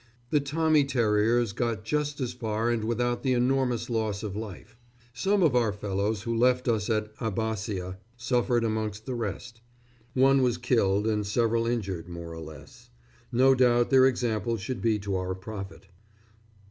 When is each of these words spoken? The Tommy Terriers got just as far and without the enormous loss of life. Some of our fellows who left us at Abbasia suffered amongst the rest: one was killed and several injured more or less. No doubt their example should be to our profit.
The 0.31 0.39
Tommy 0.39 0.83
Terriers 0.83 1.53
got 1.53 1.83
just 1.85 2.19
as 2.19 2.33
far 2.33 2.71
and 2.71 2.85
without 2.85 3.21
the 3.21 3.33
enormous 3.33 3.87
loss 3.87 4.23
of 4.23 4.35
life. 4.35 4.75
Some 5.13 5.43
of 5.43 5.55
our 5.55 5.71
fellows 5.71 6.23
who 6.23 6.35
left 6.35 6.67
us 6.67 6.89
at 6.89 7.13
Abbasia 7.19 7.99
suffered 8.17 8.63
amongst 8.63 9.05
the 9.05 9.13
rest: 9.13 9.61
one 10.15 10.41
was 10.41 10.57
killed 10.57 11.05
and 11.05 11.23
several 11.23 11.67
injured 11.67 12.09
more 12.09 12.33
or 12.33 12.39
less. 12.41 12.89
No 13.31 13.53
doubt 13.53 13.91
their 13.91 14.07
example 14.07 14.57
should 14.57 14.81
be 14.81 14.97
to 14.97 15.15
our 15.17 15.35
profit. 15.35 15.85